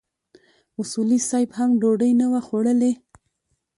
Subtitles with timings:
[0.81, 2.91] اصولي صیب هم ډوډۍ نه وه خوړلې.